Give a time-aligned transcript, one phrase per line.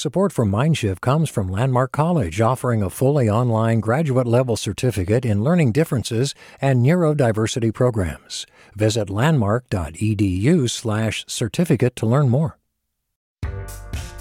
[0.00, 5.44] Support for Mindshift comes from Landmark College, offering a fully online graduate level certificate in
[5.44, 8.46] learning differences and neurodiversity programs.
[8.74, 12.56] Visit landmark.edu/certificate to learn more.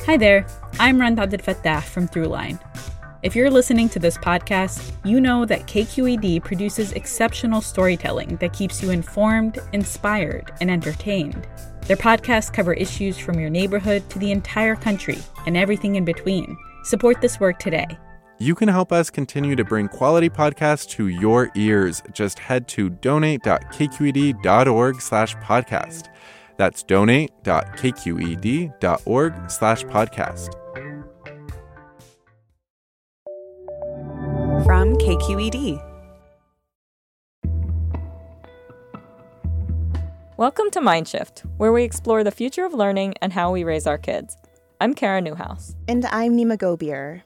[0.05, 0.45] Hi there,
[0.81, 2.59] I'm Rund Abdelfatah from Throughline.
[3.23, 8.83] If you're listening to this podcast, you know that KQED produces exceptional storytelling that keeps
[8.83, 11.47] you informed, inspired, and entertained.
[11.87, 15.17] Their podcasts cover issues from your neighborhood to the entire country
[15.49, 16.55] and everything in between.
[16.83, 17.87] Support this work today.
[18.37, 22.03] You can help us continue to bring quality podcasts to your ears.
[22.13, 26.09] Just head to donate.kqed.org slash podcast.
[26.55, 30.53] That's donate.kqed.org slash podcast.
[34.63, 35.83] From KQED.
[40.37, 43.97] Welcome to Mindshift, where we explore the future of learning and how we raise our
[43.97, 44.37] kids.
[44.81, 45.75] I'm Kara Newhouse.
[45.89, 47.23] And I'm Nimah Gobir.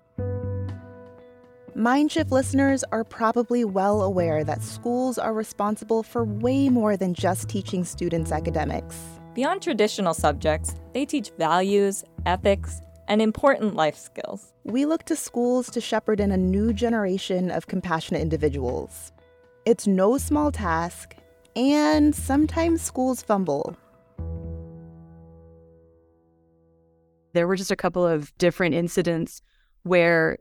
[1.78, 7.48] Mindshift listeners are probably well aware that schools are responsible for way more than just
[7.50, 8.98] teaching students academics.
[9.36, 14.52] Beyond traditional subjects, they teach values, ethics, and important life skills.
[14.64, 19.12] We look to schools to shepherd in a new generation of compassionate individuals.
[19.68, 21.16] It's no small task,
[21.56, 23.78] and sometimes schools fumble.
[27.34, 29.42] There were just a couple of different incidents
[29.84, 30.38] where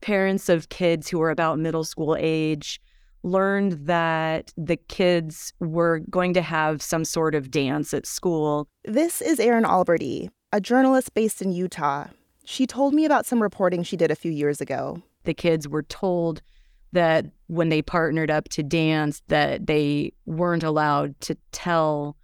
[0.00, 2.80] parents of kids who were about middle school age
[3.22, 8.66] learned that the kids were going to have some sort of dance at school.
[8.84, 12.08] This is Erin Alberty, a journalist based in Utah.
[12.44, 15.00] She told me about some reporting she did a few years ago.
[15.22, 16.42] The kids were told
[16.90, 22.16] that when they partnered up to dance that they weren't allowed to tell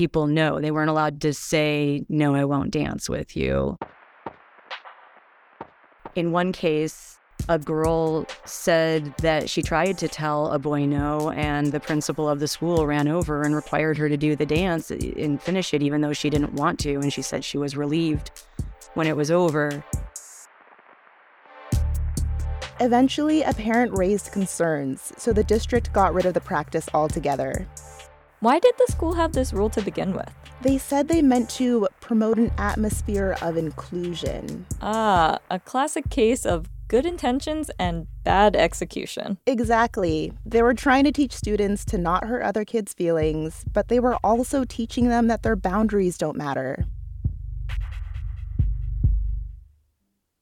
[0.00, 0.58] people no.
[0.58, 3.76] They weren't allowed to say no, I won't dance with you.
[6.14, 7.18] In one case,
[7.50, 12.40] a girl said that she tried to tell a boy no, and the principal of
[12.40, 16.00] the school ran over and required her to do the dance and finish it, even
[16.00, 16.94] though she didn't want to.
[16.94, 18.30] And she said she was relieved
[18.94, 19.84] when it was over.
[22.80, 27.68] Eventually, a parent raised concerns, so the district got rid of the practice altogether.
[28.42, 30.32] Why did the school have this rule to begin with?
[30.62, 34.64] They said they meant to promote an atmosphere of inclusion.
[34.80, 39.36] Ah, a classic case of good intentions and bad execution.
[39.46, 40.32] Exactly.
[40.46, 44.16] They were trying to teach students to not hurt other kids' feelings, but they were
[44.24, 46.86] also teaching them that their boundaries don't matter.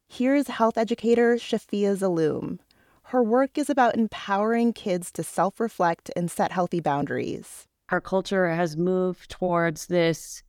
[0.06, 2.60] Here's health educator Shafia Zaloom.
[3.06, 7.67] Her work is about empowering kids to self reflect and set healthy boundaries.
[7.90, 10.42] Our culture has moved towards this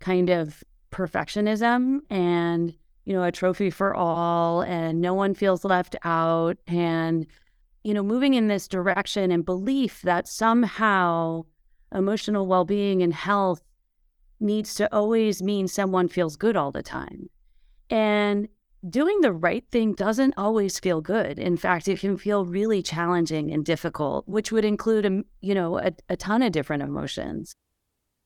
[0.00, 2.74] kind of perfectionism and,
[3.04, 6.58] you know, a trophy for all, and no one feels left out.
[6.66, 7.26] And,
[7.84, 11.44] you know, moving in this direction and belief that somehow
[11.94, 13.62] emotional well being and health
[14.40, 17.28] needs to always mean someone feels good all the time.
[17.90, 18.48] And
[18.88, 21.38] doing the right thing doesn't always feel good.
[21.38, 25.54] In fact, it can feel really challenging and difficult, which would include, a, um, you
[25.54, 27.54] know, a, a ton of different emotions.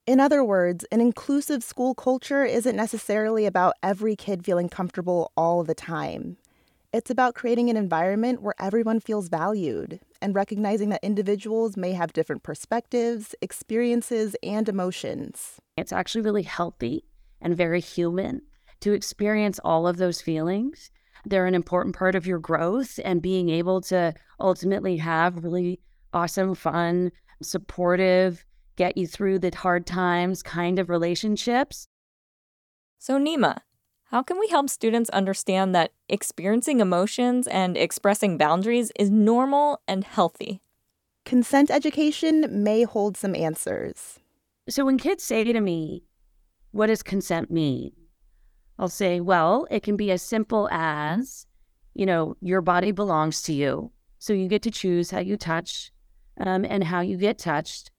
[0.06, 5.62] In other words, an inclusive school culture isn't necessarily about every kid feeling comfortable all
[5.62, 6.36] the time.
[6.92, 12.12] It's about creating an environment where everyone feels valued and recognizing that individuals may have
[12.12, 15.60] different perspectives, experiences, and emotions.
[15.76, 17.04] It's actually really healthy
[17.40, 18.42] and very human
[18.82, 20.90] to experience all of those feelings.
[21.24, 25.80] They're an important part of your growth and being able to ultimately have really
[26.12, 28.44] awesome, fun, supportive,
[28.76, 31.88] get you through the hard times kind of relationships.
[32.98, 33.58] So, Nimah,
[34.10, 40.04] how can we help students understand that experiencing emotions and expressing boundaries is normal and
[40.04, 40.60] healthy?
[41.24, 44.18] Consent education may hold some answers.
[44.68, 46.04] So, when kids say to me,
[46.72, 47.92] What does consent mean?
[48.78, 51.46] I'll say, well, it can be as simple as,
[51.94, 53.92] you know, your body belongs to you.
[54.18, 55.92] So you get to choose how you touch
[56.38, 57.90] um, and how you get touched.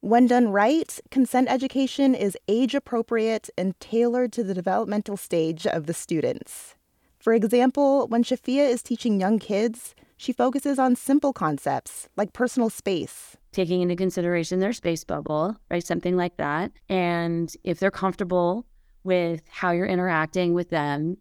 [0.00, 5.86] When done right, consent education is age appropriate and tailored to the developmental stage of
[5.86, 6.74] the students.
[7.18, 12.70] For example, when Shafia is teaching young kids, she focuses on simple concepts like personal
[12.70, 13.36] space.
[13.52, 15.84] Taking into consideration their space bubble, right?
[15.84, 16.72] Something like that.
[16.88, 18.64] And if they're comfortable
[19.04, 21.18] with how you're interacting with them.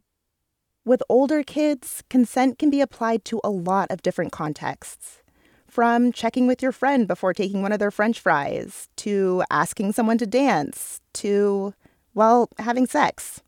[0.86, 5.22] With older kids, consent can be applied to a lot of different contexts.
[5.68, 10.18] From checking with your friend before taking one of their french fries, to asking someone
[10.18, 11.76] to dance, to,
[12.16, 13.44] well, having sex.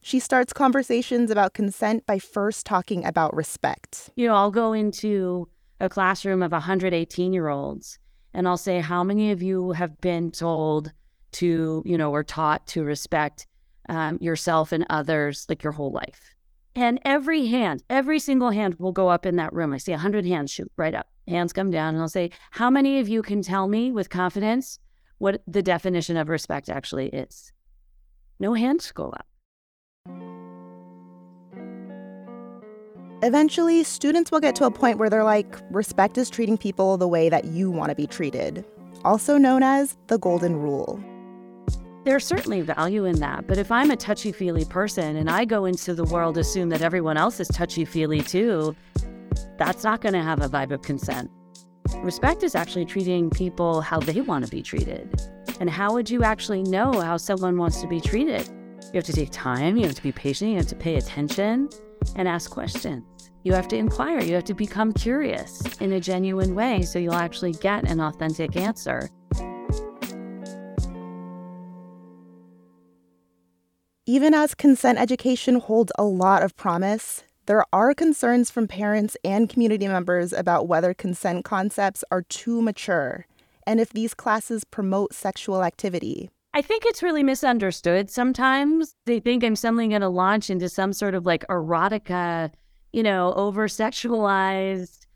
[0.00, 4.08] She starts conversations about consent by first talking about respect.
[4.16, 5.48] You know, I'll go into
[5.80, 7.98] a classroom of 118 year olds
[8.32, 10.92] and I'll say, How many of you have been told
[11.32, 13.46] to, you know, or taught to respect
[13.88, 16.34] um, yourself and others like your whole life?
[16.74, 19.72] And every hand, every single hand will go up in that room.
[19.72, 21.08] I see 100 hands shoot right up.
[21.26, 24.78] Hands come down, and I'll say, How many of you can tell me with confidence
[25.18, 27.52] what the definition of respect actually is?
[28.38, 29.26] No hands go up.
[33.22, 37.08] Eventually, students will get to a point where they're like, respect is treating people the
[37.08, 38.62] way that you want to be treated,
[39.04, 41.02] also known as the Golden Rule.
[42.06, 45.64] There's certainly value in that, but if I'm a touchy feely person and I go
[45.64, 48.76] into the world assume that everyone else is touchy feely too,
[49.58, 51.28] that's not going to have a vibe of consent.
[51.96, 55.20] Respect is actually treating people how they want to be treated.
[55.58, 58.48] And how would you actually know how someone wants to be treated?
[58.84, 61.68] You have to take time, you have to be patient, you have to pay attention
[62.14, 63.02] and ask questions.
[63.42, 67.14] You have to inquire, you have to become curious in a genuine way so you'll
[67.14, 69.10] actually get an authentic answer.
[74.08, 79.48] Even as consent education holds a lot of promise, there are concerns from parents and
[79.48, 83.26] community members about whether consent concepts are too mature
[83.66, 86.30] and if these classes promote sexual activity.
[86.54, 88.94] I think it's really misunderstood sometimes.
[89.06, 92.52] They think I'm suddenly going to launch into some sort of like erotica,
[92.92, 95.06] you know, over sexualized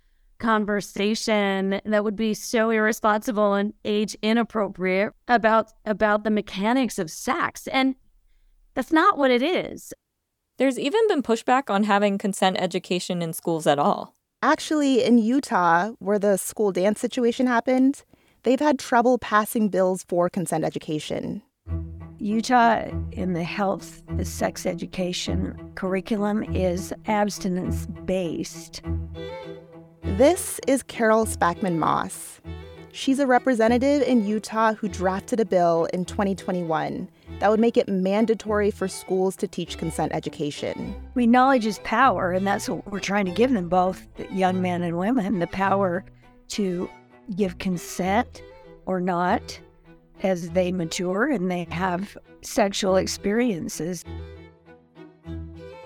[0.40, 7.68] conversation that would be so irresponsible and age inappropriate about about the mechanics of sex.
[7.68, 7.94] And
[8.74, 9.92] that's not what it is.
[10.58, 14.14] There's even been pushback on having consent education in schools at all.
[14.42, 18.04] Actually, in Utah, where the school dance situation happened,
[18.42, 21.42] they've had trouble passing bills for consent education.
[22.18, 28.82] Utah in the health sex education curriculum is abstinence based.
[30.02, 32.40] This is Carol Spackman Moss.
[32.92, 37.08] She's a representative in Utah who drafted a bill in 2021
[37.40, 40.94] that would make it mandatory for schools to teach consent education.
[41.14, 44.82] We knowledge is power, and that's what we're trying to give them both, young men
[44.82, 46.04] and women, the power
[46.48, 46.88] to
[47.36, 48.42] give consent
[48.86, 49.60] or not
[50.22, 54.04] as they mature and they have sexual experiences.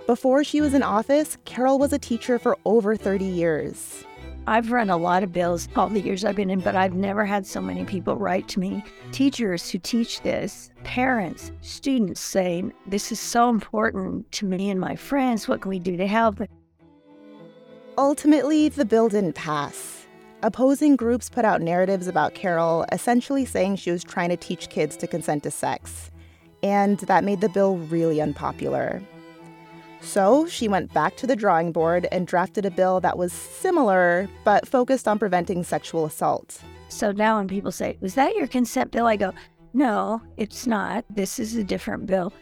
[0.07, 4.05] Before she was in office, Carol was a teacher for over 30 years.
[4.47, 7.25] I've run a lot of bills all the years I've been in, but I've never
[7.25, 8.85] had so many people write to me.
[9.13, 14.95] Teachers who teach this, parents, students saying, This is so important to me and my
[14.95, 15.49] friends.
[15.49, 16.41] What can we do to help?
[17.99, 20.07] Ultimately, the bill didn't pass.
[20.43, 24.97] Opposing groups put out narratives about Carol, essentially saying she was trying to teach kids
[24.99, 26.11] to consent to sex.
[26.63, 29.03] And that made the bill really unpopular.
[30.01, 34.29] So she went back to the drawing board and drafted a bill that was similar,
[34.45, 36.61] but focused on preventing sexual assault.
[36.89, 39.07] So now when people say, Was that your consent bill?
[39.07, 39.33] I go,
[39.75, 41.05] No, it's not.
[41.11, 42.33] This is a different bill.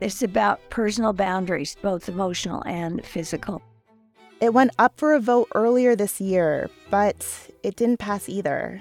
[0.00, 3.60] It's about personal boundaries, both emotional and physical.
[4.40, 8.80] It went up for a vote earlier this year, but it didn't pass either.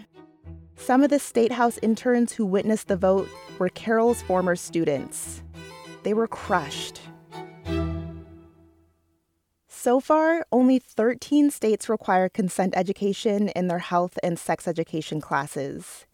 [0.78, 5.44] Some of the State House interns who witnessed the vote were Carol's former students.
[6.04, 7.02] They were crushed.
[9.68, 16.06] So far, only 13 states require consent education in their health and sex education classes.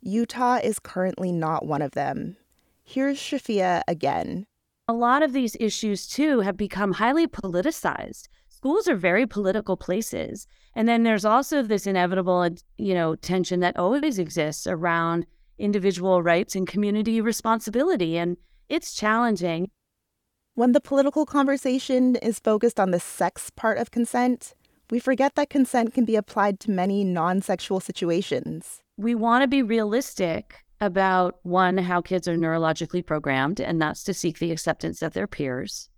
[0.00, 2.36] Utah is currently not one of them.
[2.84, 4.46] Here's Shafia again.
[4.86, 8.28] A lot of these issues, too, have become highly politicized
[8.58, 10.48] schools are very political places.
[10.74, 15.26] And then there's also this inevitable, you know, tension that always exists around
[15.58, 18.18] individual rights and community responsibility.
[18.18, 18.36] And
[18.68, 19.70] it's challenging.
[20.54, 24.54] When the political conversation is focused on the sex part of consent,
[24.90, 28.82] we forget that consent can be applied to many non sexual situations.
[28.98, 34.12] We want to be realistic about one, how kids are neurologically programmed, and that's to
[34.12, 35.88] seek the acceptance of their peers.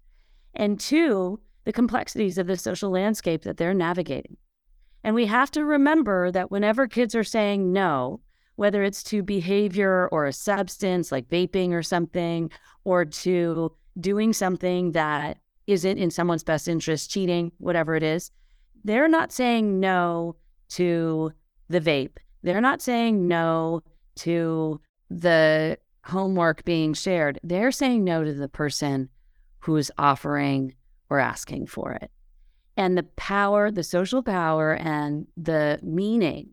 [0.54, 4.36] And two, the complexities of the social landscape that they're navigating.
[5.02, 8.20] And we have to remember that whenever kids are saying no,
[8.56, 12.50] whether it's to behavior or a substance like vaping or something,
[12.84, 18.30] or to doing something that isn't in someone's best interest, cheating, whatever it is,
[18.84, 20.36] they're not saying no
[20.68, 21.32] to
[21.70, 22.18] the vape.
[22.42, 23.82] They're not saying no
[24.16, 24.80] to
[25.10, 27.38] the homework being shared.
[27.42, 29.08] They're saying no to the person
[29.60, 30.74] who's offering
[31.10, 32.10] or asking for it.
[32.76, 36.48] And the power, the social power, and the meaning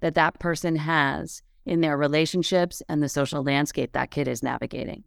[0.00, 5.04] that that person has in their relationships and the social landscape that kid is navigating.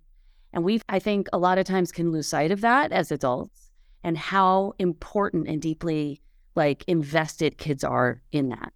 [0.53, 3.71] And we, I think, a lot of times can lose sight of that as adults
[4.03, 6.21] and how important and deeply
[6.55, 8.73] like invested kids are in that.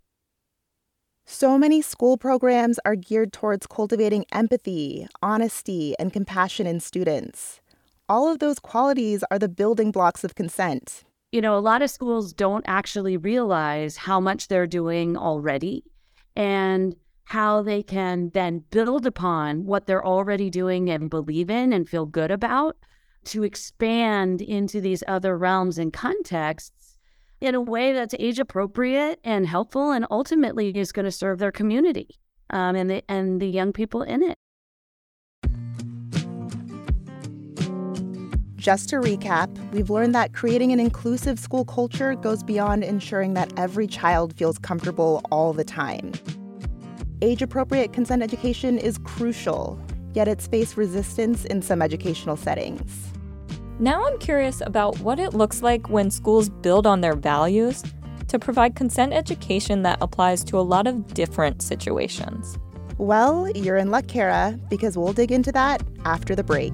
[1.31, 7.61] So many school programs are geared towards cultivating empathy, honesty, and compassion in students.
[8.09, 11.03] All of those qualities are the building blocks of consent.
[11.31, 15.83] You know, a lot of schools don't actually realize how much they're doing already
[16.35, 16.95] and
[17.25, 22.07] how they can then build upon what they're already doing and believe in and feel
[22.07, 22.75] good about
[23.25, 26.88] to expand into these other realms and contexts
[27.41, 31.51] in a way that's age appropriate and helpful and ultimately is going to serve their
[31.51, 32.19] community
[32.49, 34.35] um, and the and the young people in it.
[38.55, 43.57] Just to recap, we've learned that creating an inclusive school culture goes beyond ensuring that
[43.57, 46.11] every child feels comfortable all the time.
[47.21, 49.79] Age appropriate consent education is crucial,
[50.13, 53.13] yet it's faced resistance in some educational settings.
[53.81, 57.81] Now I'm curious about what it looks like when schools build on their values
[58.27, 62.59] to provide consent education that applies to a lot of different situations.
[62.97, 66.73] Well, you're in luck, Kara, because we'll dig into that after the break.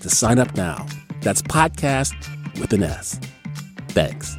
[0.00, 0.86] to sign up now.
[1.20, 2.14] That's podcast
[2.60, 3.20] with an S.
[3.88, 4.36] Thanks.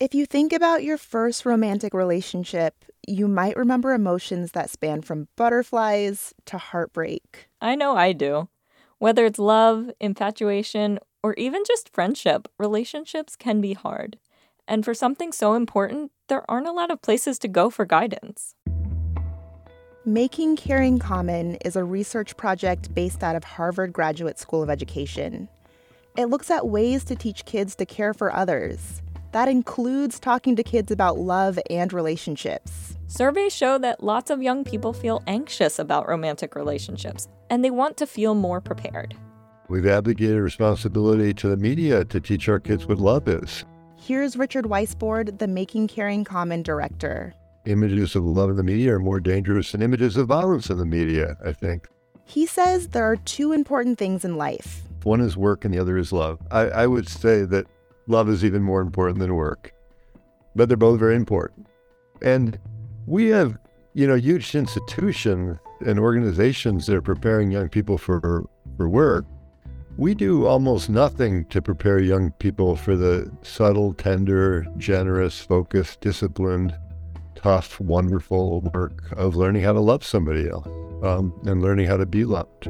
[0.00, 5.26] If you think about your first romantic relationship, you might remember emotions that span from
[5.34, 7.48] butterflies to heartbreak.
[7.60, 8.48] I know I do.
[8.98, 14.18] Whether it's love, infatuation, or even just friendship, relationships can be hard.
[14.68, 18.54] And for something so important, there aren't a lot of places to go for guidance.
[20.08, 25.50] Making Caring Common is a research project based out of Harvard Graduate School of Education.
[26.16, 29.02] It looks at ways to teach kids to care for others.
[29.32, 32.96] That includes talking to kids about love and relationships.
[33.06, 37.98] Surveys show that lots of young people feel anxious about romantic relationships, and they want
[37.98, 39.14] to feel more prepared.
[39.68, 43.66] We've abdicated responsibility to the media to teach our kids what love is.
[43.96, 47.34] Here's Richard Weissbourd, the Making Caring Common director.
[47.68, 50.86] Images of love in the media are more dangerous than images of violence in the
[50.86, 51.86] media, I think.
[52.24, 54.84] He says there are two important things in life.
[55.02, 56.38] One is work and the other is love.
[56.50, 57.66] I, I would say that
[58.06, 59.74] love is even more important than work,
[60.56, 61.66] but they're both very important.
[62.22, 62.58] And
[63.06, 63.58] we have,
[63.92, 68.48] you know, huge institutions and organizations that are preparing young people for,
[68.78, 69.26] for work.
[69.98, 76.74] We do almost nothing to prepare young people for the subtle, tender, generous, focused, disciplined,
[77.38, 80.66] tough, wonderful work of learning how to love somebody else
[81.02, 82.68] um, and learning how to be loved.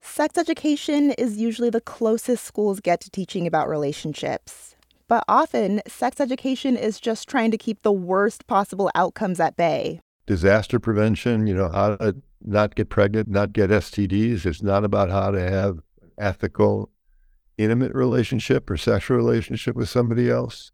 [0.00, 4.76] Sex education is usually the closest schools get to teaching about relationships.
[5.08, 10.00] But often, sex education is just trying to keep the worst possible outcomes at bay.
[10.26, 14.46] Disaster prevention, you know, how to not get pregnant, not get STDs.
[14.46, 15.80] It's not about how to have
[16.18, 16.90] ethical,
[17.58, 20.72] intimate relationship or sexual relationship with somebody else.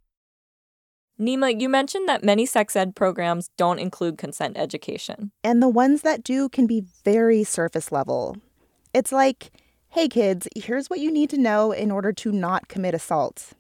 [1.20, 5.30] Nimah, you mentioned that many sex ed programs don't include consent education.
[5.44, 8.36] And the ones that do can be very surface level.
[8.92, 9.52] It's like,
[9.90, 13.52] hey kids, here's what you need to know in order to not commit assault.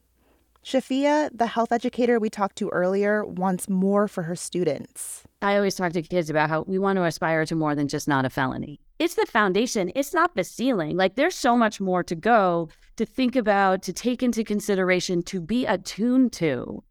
[0.64, 5.24] Shafia, the health educator we talked to earlier, wants more for her students.
[5.42, 8.06] I always talk to kids about how we want to aspire to more than just
[8.06, 8.78] not a felony.
[8.98, 10.96] It's the foundation, it's not the ceiling.
[10.96, 15.40] Like there's so much more to go to think about, to take into consideration, to
[15.40, 16.84] be attuned to.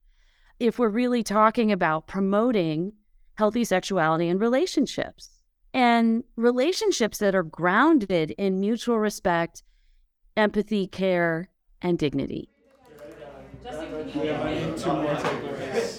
[0.59, 2.93] If we're really talking about promoting
[3.35, 5.29] healthy sexuality and relationships
[5.73, 9.63] and relationships that are grounded in mutual respect
[10.37, 11.49] empathy, care,
[11.81, 12.49] and dignity.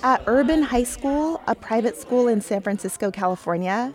[0.03, 3.95] At Urban High School, a private school in San Francisco, California,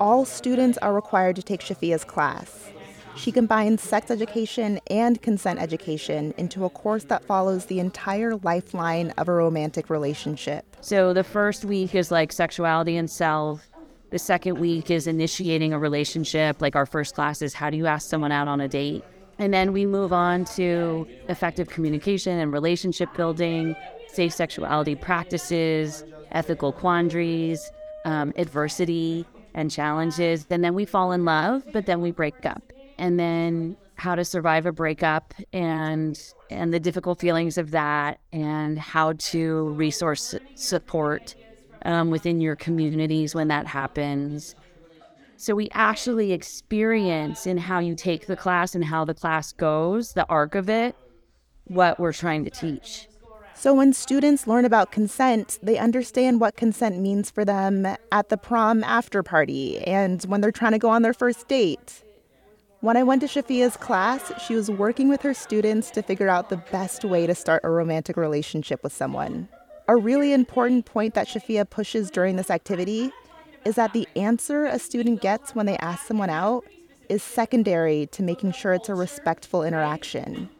[0.00, 2.70] all students are required to take Shafia's class.
[3.16, 9.10] She combines sex education and consent education into a course that follows the entire lifeline
[9.12, 10.64] of a romantic relationship.
[10.80, 13.62] So the first week is like sexuality and self.
[14.10, 16.60] The second week is initiating a relationship.
[16.60, 19.04] Like our first class is how do you ask someone out on a date?
[19.38, 23.74] And then we move on to effective communication and relationship building,
[24.08, 27.70] safe sexuality practices, ethical quandaries,
[28.04, 30.46] um, adversity and challenges.
[30.50, 32.73] And then we fall in love, but then we break up.
[32.98, 36.20] And then how to survive a breakup and
[36.50, 41.34] and the difficult feelings of that and how to resource support
[41.84, 44.56] um, within your communities when that happens
[45.36, 50.12] so we actually experience in how you take the class and how the class goes,
[50.12, 50.96] the arc of it,
[51.64, 53.08] what we're trying to teach.
[53.54, 58.36] So when students learn about consent, they understand what consent means for them at the
[58.36, 62.02] prom after party and when they're trying to go on their first date.
[62.84, 66.50] When I went to Shafia's class, she was working with her students to figure out
[66.50, 69.48] the best way to start a romantic relationship with someone.
[69.88, 73.10] A really important point that Shafia pushes during this activity
[73.64, 76.66] is that the answer a student gets when they ask someone out
[77.08, 80.50] is secondary to making sure it's a respectful interaction.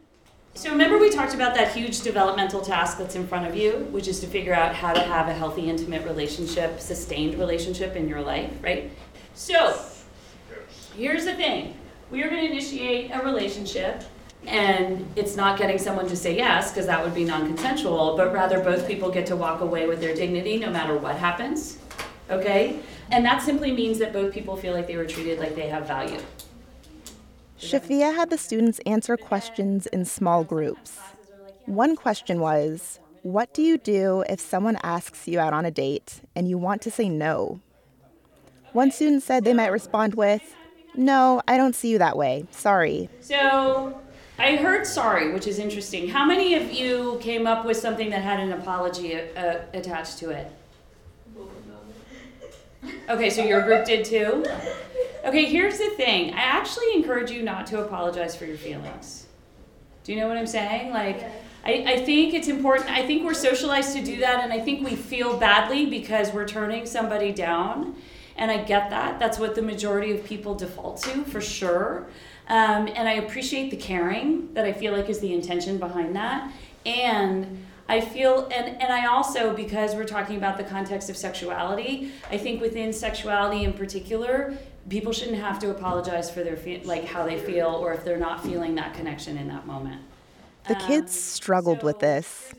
[0.54, 4.08] So, remember, we talked about that huge developmental task that's in front of you, which
[4.08, 8.22] is to figure out how to have a healthy, intimate relationship, sustained relationship in your
[8.22, 8.90] life, right?
[9.34, 9.78] So,
[10.96, 11.74] here's the thing
[12.14, 14.04] we are going to initiate a relationship,
[14.46, 18.32] and it's not getting someone to say yes, because that would be non consensual, but
[18.32, 21.78] rather both people get to walk away with their dignity no matter what happens,
[22.30, 22.78] okay?
[23.10, 25.88] And that simply means that both people feel like they were treated like they have
[25.88, 26.20] value.
[27.58, 30.96] Shafia had the students answer questions in small groups.
[31.66, 36.20] One question was What do you do if someone asks you out on a date
[36.36, 37.60] and you want to say no?
[38.72, 40.54] One student said they might respond with,
[40.96, 42.46] No, I don't see you that way.
[42.50, 43.08] Sorry.
[43.20, 44.00] So
[44.38, 46.08] I heard sorry, which is interesting.
[46.08, 50.30] How many of you came up with something that had an apology uh, attached to
[50.30, 50.50] it?
[53.08, 54.44] Okay, so your group did too?
[55.24, 56.34] Okay, here's the thing.
[56.34, 59.26] I actually encourage you not to apologize for your feelings.
[60.04, 60.92] Do you know what I'm saying?
[60.92, 61.22] Like,
[61.64, 62.90] I, I think it's important.
[62.90, 66.46] I think we're socialized to do that, and I think we feel badly because we're
[66.46, 67.94] turning somebody down.
[68.36, 69.18] And I get that.
[69.18, 72.06] That's what the majority of people default to, for sure.
[72.48, 76.50] Um, and I appreciate the caring that I feel like is the intention behind that.
[76.84, 82.12] And I feel, and, and I also, because we're talking about the context of sexuality,
[82.30, 84.56] I think within sexuality in particular,
[84.88, 88.18] people shouldn't have to apologize for their fe- like how they feel or if they're
[88.18, 90.02] not feeling that connection in that moment.
[90.68, 92.52] The kids struggled with this.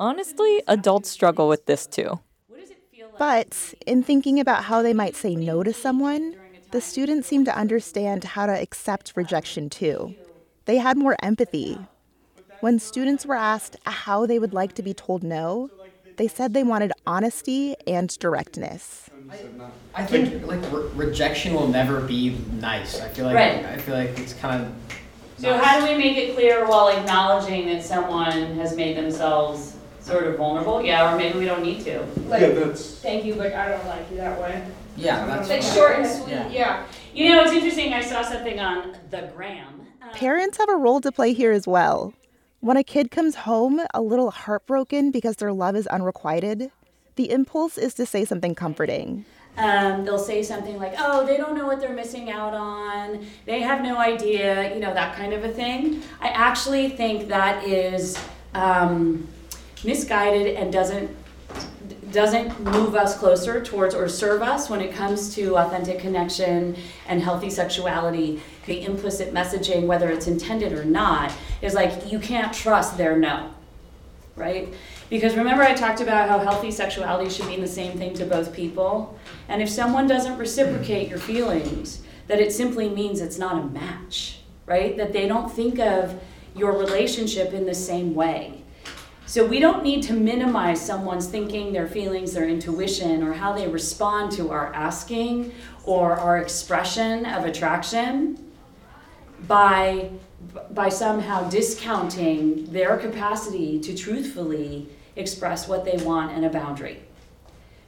[0.00, 2.18] Honestly, adults struggle with this too.
[3.18, 6.34] But in thinking about how they might say no to someone,
[6.70, 10.14] the students seemed to understand how to accept rejection too.
[10.64, 11.86] They had more empathy,
[12.64, 15.68] when students were asked how they would like to be told no,
[16.16, 19.10] they said they wanted honesty and directness.
[19.94, 23.02] I, I think like re- rejection will never be nice.
[23.02, 23.66] I feel like Right.
[23.66, 24.72] I feel like it's kind of
[25.36, 29.73] So how do we make it clear while acknowledging that someone has made themselves
[30.04, 30.82] sort of vulnerable?
[30.84, 32.04] Yeah, or maybe we don't need to.
[32.28, 32.42] Like,
[33.02, 34.62] thank you, but I don't like you that way.
[34.96, 35.74] Yeah, that's Like fine.
[35.74, 36.48] short and sweet, Yeah.
[36.50, 36.82] yeah.
[37.14, 37.92] You know, it's interesting.
[37.92, 39.86] I saw something on the gram.
[40.12, 42.12] Parents have a role to play here as well.
[42.60, 46.70] When a kid comes home a little heartbroken because their love is unrequited,
[47.16, 49.24] the impulse is to say something comforting.
[49.56, 53.24] Um, they'll say something like, "Oh, they don't know what they're missing out on.
[53.46, 56.02] They have no idea," you know, that kind of a thing.
[56.20, 58.18] I actually think that is
[58.54, 59.28] um,
[59.84, 61.16] misguided and doesn't
[62.14, 66.76] doesn't move us closer towards or serve us when it comes to authentic connection
[67.08, 68.40] and healthy sexuality.
[68.66, 73.52] The implicit messaging, whether it's intended or not, is like you can't trust their no,
[74.36, 74.72] right?
[75.10, 78.54] Because remember, I talked about how healthy sexuality should mean the same thing to both
[78.54, 79.18] people.
[79.48, 84.38] And if someone doesn't reciprocate your feelings, that it simply means it's not a match,
[84.66, 84.96] right?
[84.96, 86.20] That they don't think of
[86.56, 88.63] your relationship in the same way.
[89.26, 93.66] So we don't need to minimize someone's thinking, their feelings, their intuition, or how they
[93.66, 95.52] respond to our asking
[95.84, 98.52] or our expression of attraction
[99.48, 100.10] by
[100.70, 107.00] by somehow discounting their capacity to truthfully express what they want and a boundary.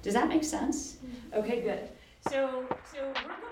[0.03, 0.95] Does that make sense?
[0.95, 1.39] Mm-hmm.
[1.41, 1.89] Okay, good.
[2.31, 3.46] So so we're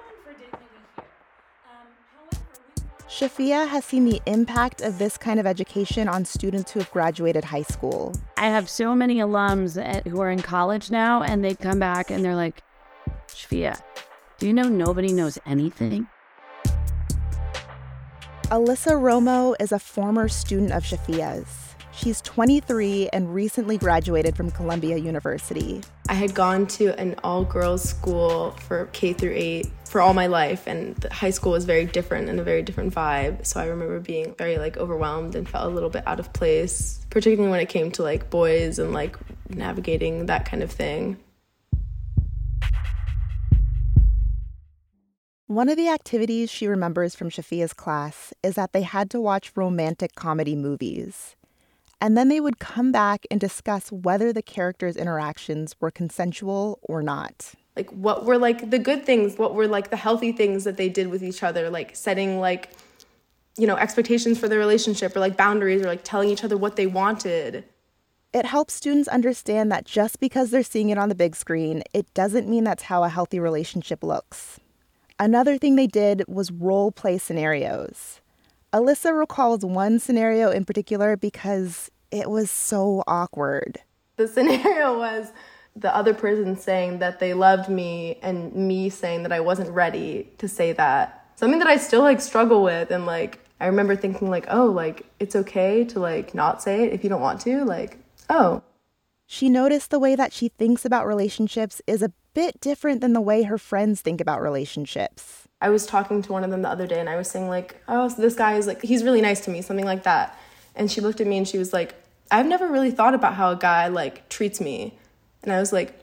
[3.14, 7.44] Shafia has seen the impact of this kind of education on students who have graduated
[7.44, 8.12] high school.
[8.36, 12.24] I have so many alums who are in college now, and they come back and
[12.24, 12.60] they're like,
[13.28, 13.80] Shafia,
[14.38, 16.08] do you know nobody knows anything?
[18.46, 21.63] Alyssa Romo is a former student of Shafia's.
[21.96, 25.80] She's 23 and recently graduated from Columbia University.
[26.08, 30.26] I had gone to an all girls school for K through 8 for all my
[30.26, 33.46] life and high school was very different and a very different vibe.
[33.46, 37.06] So I remember being very like overwhelmed and felt a little bit out of place,
[37.10, 39.16] particularly when it came to like boys and like
[39.48, 41.16] navigating that kind of thing.
[45.46, 49.52] One of the activities she remembers from Shafia's class is that they had to watch
[49.54, 51.36] romantic comedy movies.
[52.04, 57.02] And then they would come back and discuss whether the characters' interactions were consensual or
[57.02, 57.54] not.
[57.76, 59.38] Like, what were like the good things?
[59.38, 61.70] What were like the healthy things that they did with each other?
[61.70, 62.68] Like, setting like,
[63.56, 66.76] you know, expectations for their relationship or like boundaries or like telling each other what
[66.76, 67.64] they wanted.
[68.34, 72.12] It helps students understand that just because they're seeing it on the big screen, it
[72.12, 74.60] doesn't mean that's how a healthy relationship looks.
[75.18, 78.20] Another thing they did was role play scenarios.
[78.74, 83.80] Alyssa recalls one scenario in particular because it was so awkward.
[84.16, 85.32] The scenario was
[85.76, 90.30] the other person saying that they loved me and me saying that I wasn't ready
[90.38, 91.26] to say that.
[91.34, 95.06] Something that I still like struggle with and like I remember thinking like, "Oh, like
[95.18, 97.98] it's okay to like not say it if you don't want to." Like,
[98.28, 98.62] "Oh."
[99.26, 103.20] She noticed the way that she thinks about relationships is a bit different than the
[103.20, 105.48] way her friends think about relationships.
[105.60, 107.82] I was talking to one of them the other day and I was saying like,
[107.88, 110.38] "Oh, so this guy is like he's really nice to me," something like that.
[110.76, 111.94] And she looked at me and she was like,
[112.30, 114.98] "I've never really thought about how a guy like treats me."
[115.42, 115.98] And I was like,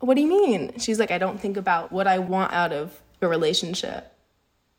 [0.00, 3.00] "What do you mean?" She's like, "I don't think about what I want out of
[3.20, 4.08] a relationship."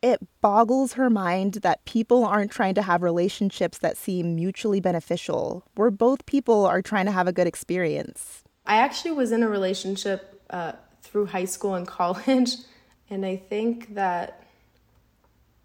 [0.01, 5.63] It boggles her mind that people aren't trying to have relationships that seem mutually beneficial,
[5.75, 8.43] where both people are trying to have a good experience.
[8.65, 12.57] I actually was in a relationship uh, through high school and college
[13.13, 14.43] and I think that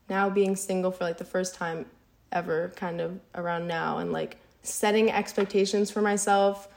[0.08, 1.86] now being single for like the first time
[2.32, 6.68] ever, kind of around now, and like setting expectations for myself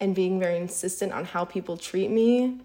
[0.00, 2.60] and being very insistent on how people treat me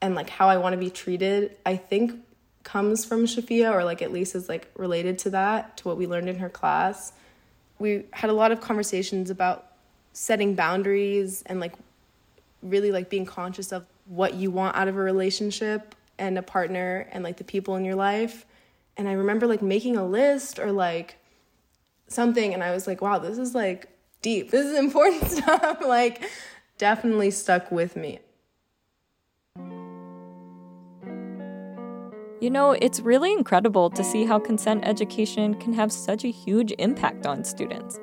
[0.00, 2.20] and like how I want to be treated, I think
[2.62, 6.06] comes from Shafia or like at least is like related to that, to what we
[6.06, 7.12] learned in her class.
[7.78, 9.72] We had a lot of conversations about
[10.12, 11.74] setting boundaries and like
[12.62, 17.08] really like being conscious of what you want out of a relationship and a partner
[17.12, 18.46] and like the people in your life.
[18.96, 21.18] And I remember like making a list or like
[22.08, 23.88] something and I was like, wow, this is like
[24.22, 24.50] deep.
[24.50, 25.78] This is important stuff.
[25.82, 26.22] like
[26.78, 28.20] definitely stuck with me.
[32.38, 36.72] You know, it's really incredible to see how consent education can have such a huge
[36.78, 37.98] impact on students.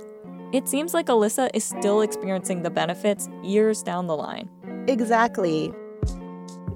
[0.52, 4.50] It seems like Alyssa is still experiencing the benefits years down the line.
[4.88, 5.72] Exactly.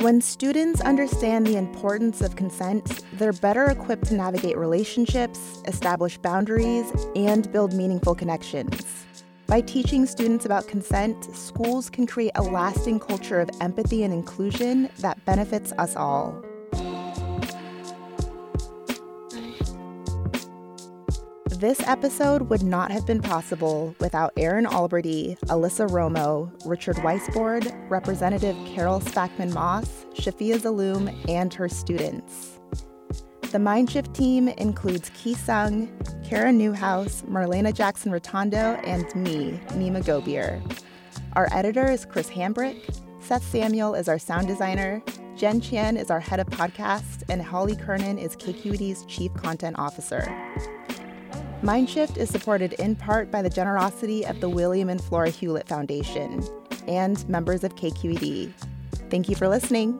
[0.02, 6.86] When students understand the importance of consent, they're better equipped to navigate relationships, establish boundaries,
[7.16, 9.06] and build meaningful connections.
[9.48, 14.88] By teaching students about consent, schools can create a lasting culture of empathy and inclusion
[15.00, 16.44] that benefits us all.
[21.60, 28.56] This episode would not have been possible without Erin Alberty, Alyssa Romo, Richard Weissbourd, Representative
[28.68, 32.60] Carol Spackman Moss, Shafia Zaloom, and her students.
[33.42, 35.90] The Mindshift team includes Ki Sung,
[36.24, 40.62] Kara Newhouse, Marlena Jackson Retondo, and me, Nimah Gobir.
[41.34, 42.96] Our editor is Chris Hambrick.
[43.20, 45.02] Seth Samuel is our sound designer.
[45.36, 50.22] Jen Chien is our head of podcast, and Holly Kernan is KQED's chief content officer.
[51.64, 56.44] Mindshift is supported in part by the generosity of the William and Flora Hewlett Foundation
[56.88, 58.52] and members of KQED.
[59.10, 60.00] Thank you for listening.